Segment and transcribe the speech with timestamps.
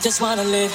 [0.00, 0.72] I just wanna live.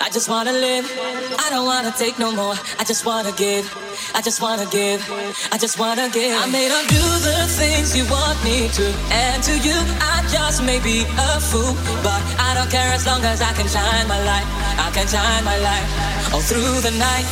[0.00, 0.90] I just wanna live.
[1.38, 2.54] I don't wanna take no more.
[2.80, 3.68] I just wanna give.
[4.14, 5.04] I just wanna give.
[5.52, 6.32] I just wanna give.
[6.40, 8.86] I may not do the things you want me to.
[9.12, 11.76] And to you, I just may be a fool.
[12.02, 14.48] But I don't care as long as I can shine my light.
[14.80, 15.86] I can shine my light
[16.32, 17.26] all through the night.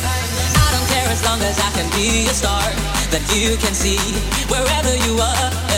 [0.61, 2.61] I don't care as long as I can be a star
[3.09, 3.97] that you can see
[4.45, 5.70] wherever you are.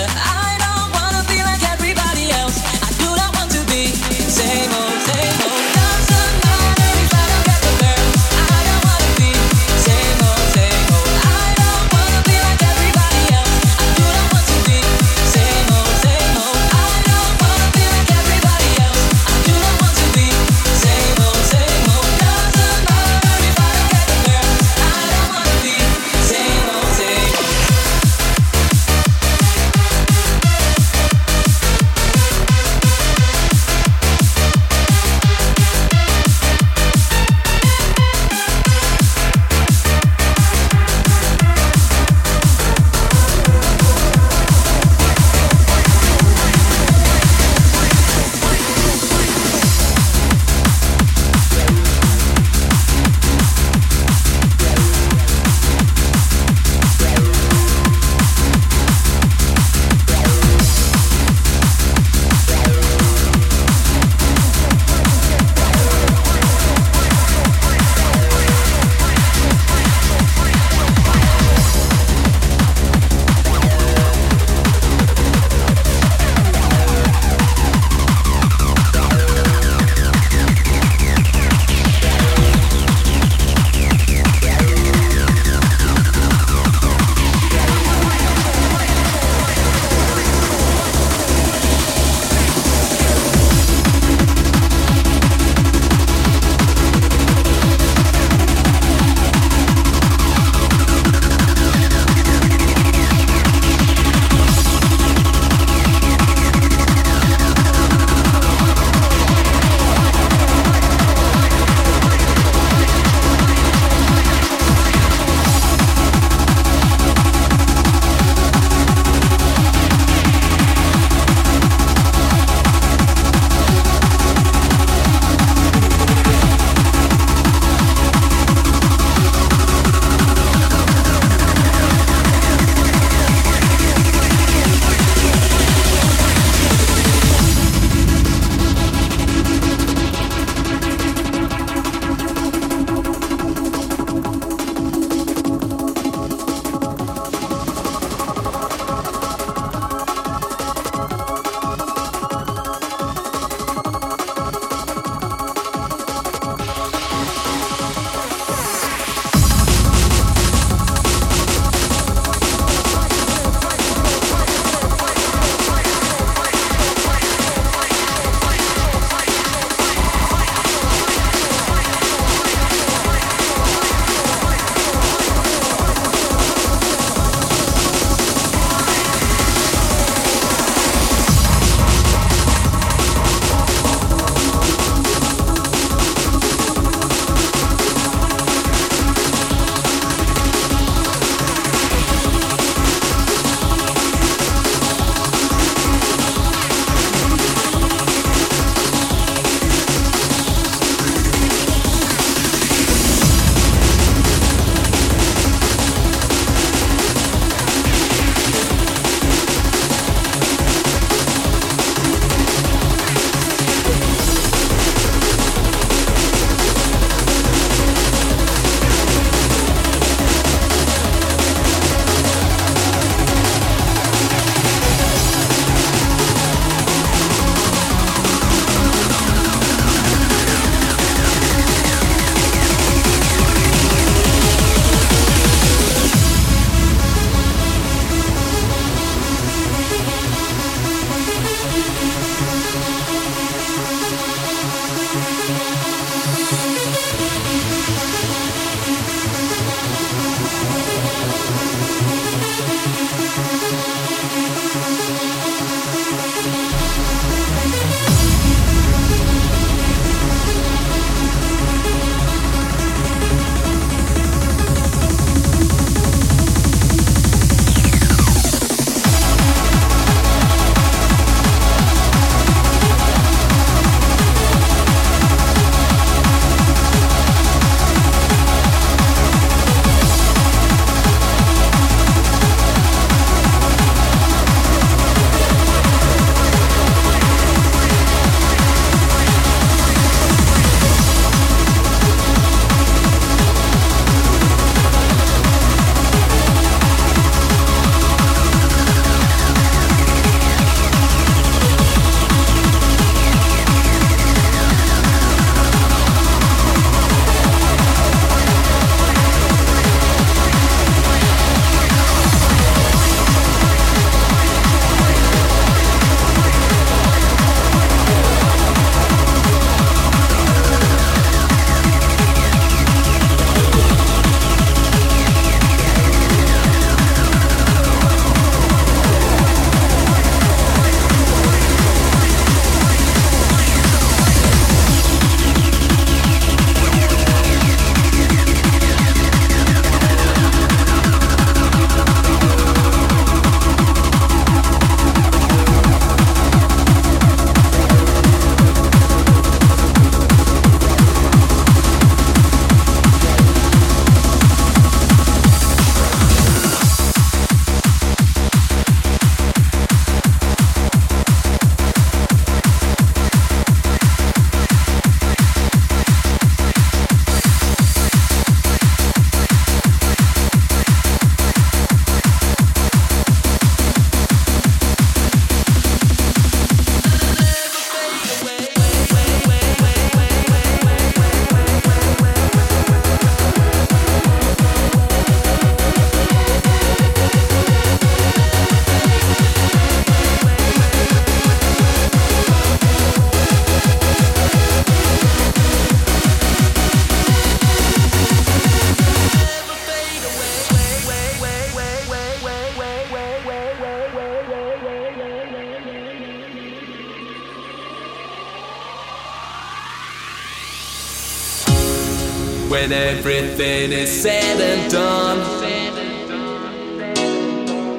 [413.26, 415.40] everything is said and done,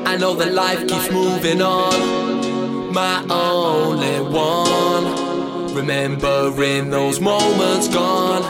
[0.07, 2.93] I know that life keeps moving on.
[2.93, 8.45] My only one, remembering those moments gone,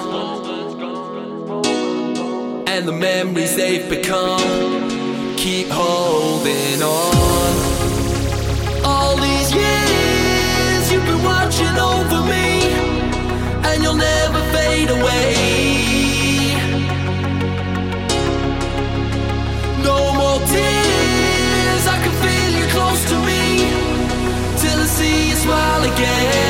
[2.66, 4.73] and the memories they've become.
[25.96, 26.43] again.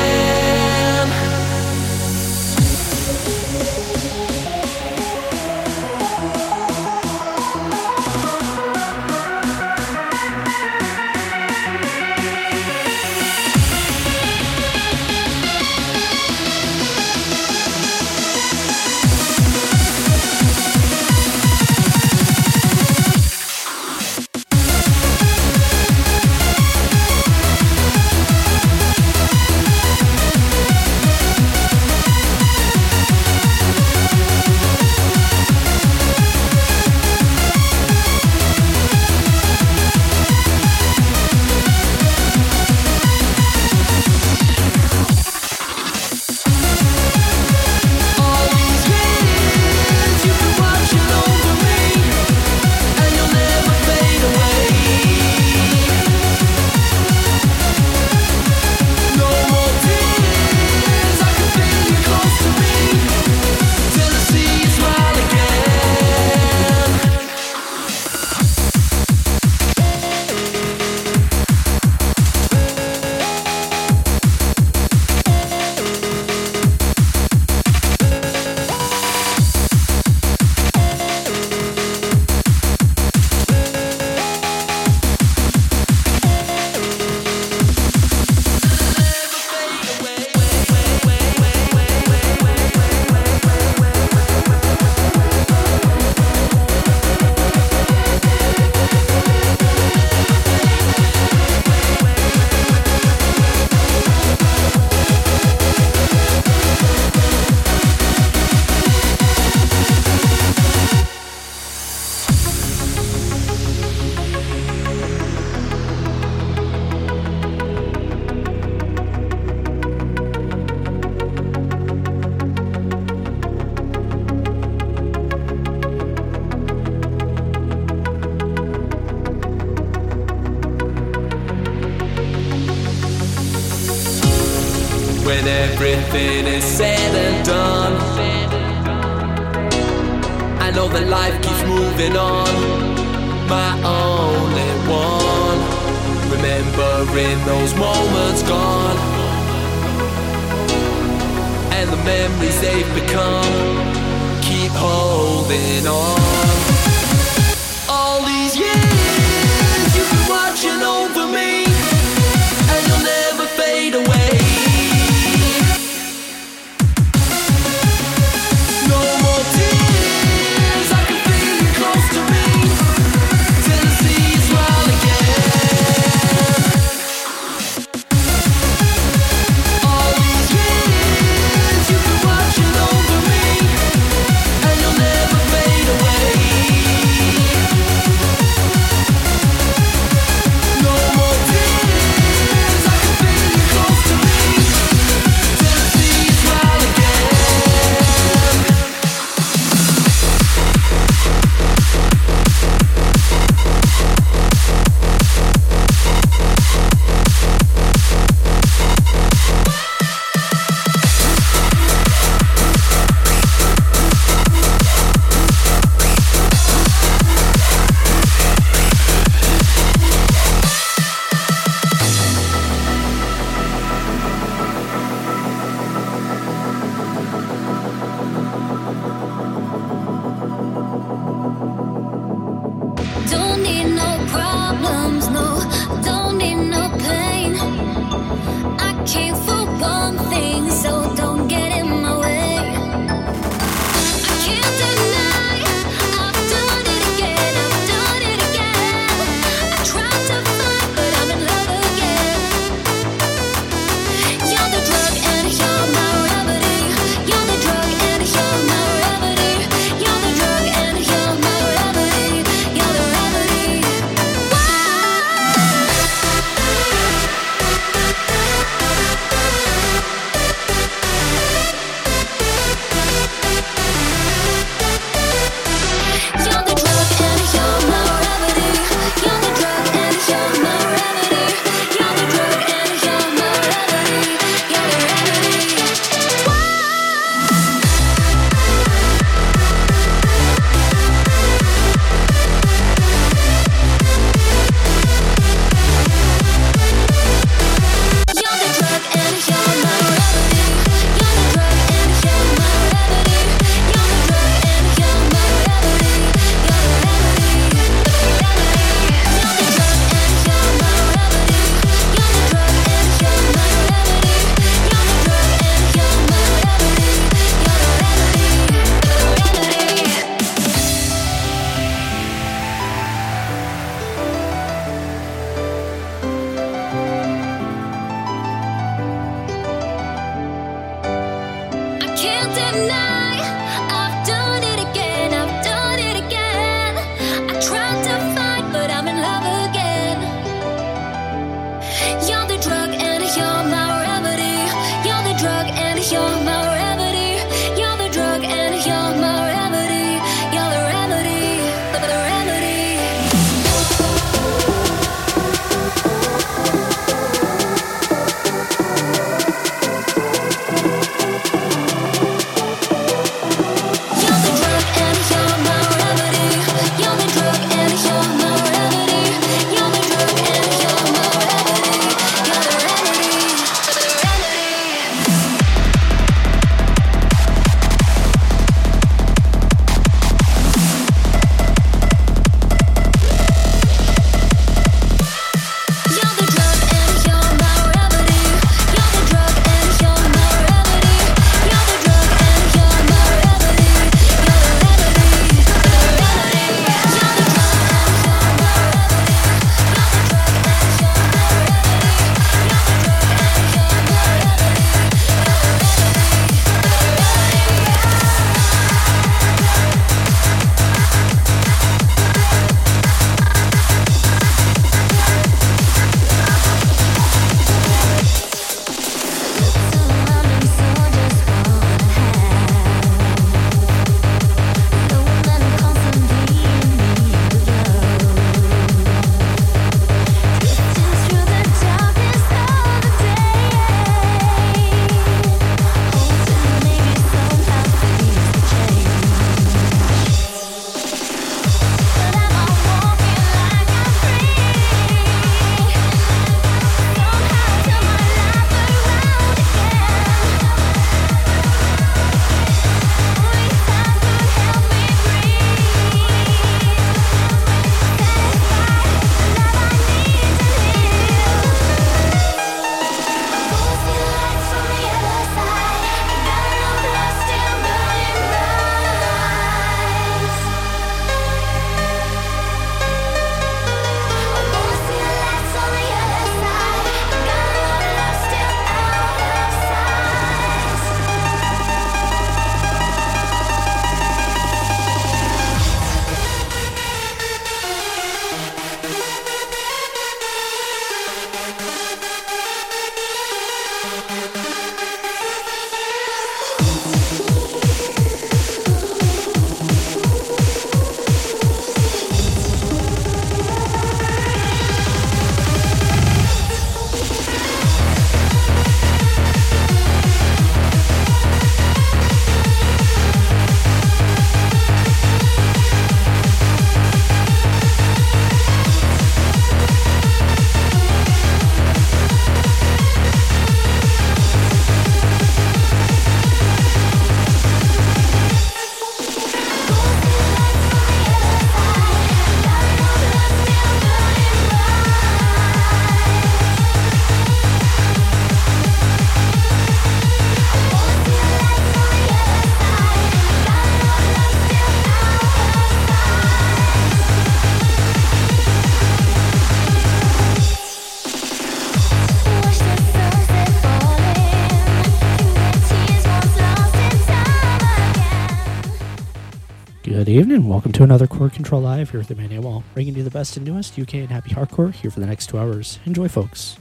[560.55, 560.69] Evening.
[560.69, 563.99] Welcome to another Core Control Live here with Emmanuel, bringing you the best and newest
[563.99, 565.99] UK and happy hardcore here for the next two hours.
[566.05, 566.77] Enjoy, folks.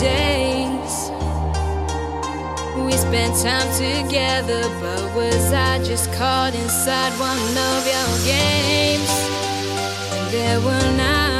[0.00, 1.10] days.
[2.84, 9.12] We spent time together, but was I just caught inside one of your games?
[10.32, 11.31] There were nights.